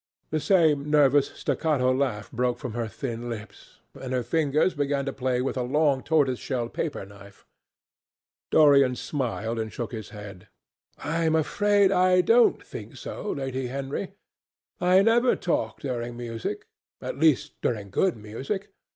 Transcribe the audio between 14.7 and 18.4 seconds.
I never talk during music—at least, during good